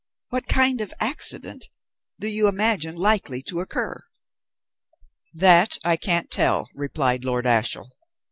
What 0.29 0.47
kind 0.47 0.81
of 0.81 0.91
'accident' 0.99 1.69
do 2.19 2.27
you 2.27 2.47
imagine 2.47 2.95
likely 2.95 3.43
to 3.43 3.59
occur?" 3.59 4.03
"That 5.31 5.77
I 5.85 5.95
can't 5.95 6.31
tell," 6.31 6.71
replied 6.73 7.23
Lord 7.23 7.45
Ashiel. 7.45 7.91